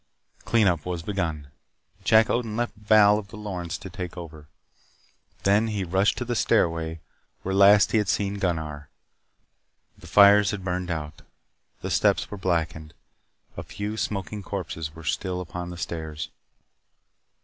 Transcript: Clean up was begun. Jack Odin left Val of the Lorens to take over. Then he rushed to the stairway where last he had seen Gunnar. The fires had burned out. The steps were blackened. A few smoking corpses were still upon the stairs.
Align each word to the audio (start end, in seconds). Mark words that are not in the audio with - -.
Clean 0.45 0.65
up 0.67 0.83
was 0.83 1.03
begun. 1.03 1.51
Jack 2.03 2.27
Odin 2.27 2.57
left 2.57 2.73
Val 2.75 3.19
of 3.19 3.27
the 3.27 3.37
Lorens 3.37 3.77
to 3.77 3.87
take 3.87 4.17
over. 4.17 4.47
Then 5.43 5.67
he 5.67 5.83
rushed 5.83 6.17
to 6.17 6.25
the 6.25 6.35
stairway 6.35 6.99
where 7.43 7.53
last 7.53 7.91
he 7.91 7.99
had 7.99 8.09
seen 8.09 8.39
Gunnar. 8.39 8.89
The 9.95 10.07
fires 10.07 10.49
had 10.49 10.63
burned 10.65 10.89
out. 10.89 11.21
The 11.81 11.91
steps 11.91 12.31
were 12.31 12.37
blackened. 12.39 12.95
A 13.55 13.61
few 13.61 13.95
smoking 13.95 14.41
corpses 14.41 14.95
were 14.95 15.03
still 15.03 15.39
upon 15.39 15.69
the 15.69 15.77
stairs. 15.77 16.29